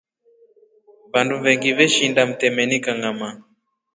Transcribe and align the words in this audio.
Vandu 1.11 1.35
vengi 1.43 1.69
veshinda 1.77 2.21
mtemeni 2.29 2.77
kangʼama. 2.85 3.27